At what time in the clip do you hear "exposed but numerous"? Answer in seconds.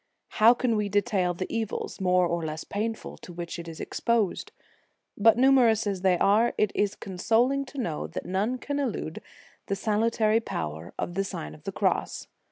3.79-5.85